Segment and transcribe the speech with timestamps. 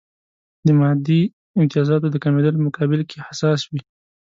[0.65, 1.21] د مادي
[1.59, 3.81] امتیازاتو د کمېدلو په مقابل کې حساس وي.